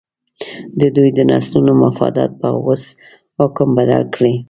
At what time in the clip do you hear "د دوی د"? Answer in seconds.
0.79-1.19